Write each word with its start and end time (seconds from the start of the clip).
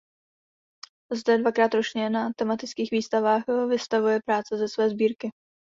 Zde 1.11 1.37
dvakrát 1.37 1.73
ročně 1.73 2.09
na 2.09 2.29
tematických 2.35 2.91
výstavách 2.91 3.43
vystavuje 3.69 4.19
práce 4.25 4.57
ze 4.57 4.67
své 4.67 4.89
sbírky. 4.89 5.31